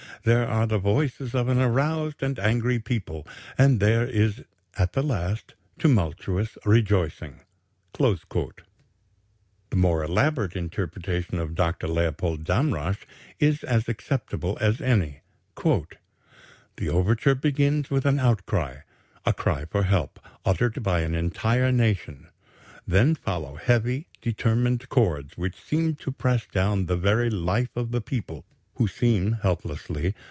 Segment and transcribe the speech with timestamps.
[0.23, 3.25] There are the voices of an aroused and angry people,
[3.57, 4.43] and there is
[4.77, 7.39] at the last tumultuous rejoicing."
[7.97, 8.19] The
[9.75, 11.87] more elaborate interpretation of Dr.
[11.87, 12.99] Leopold Damrosch
[13.39, 15.21] is as acceptable as any:
[15.63, 18.81] "The overture begins with an outcry
[19.25, 22.27] a cry for help uttered by an entire nation.
[22.87, 28.01] Then follow heavy, determined chords, which seem to press down the very life of the
[28.01, 28.45] people,
[28.75, 30.15] who seem helplessly